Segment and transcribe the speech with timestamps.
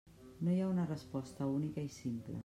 [0.45, 2.39] No hi ha una resposta única i simple.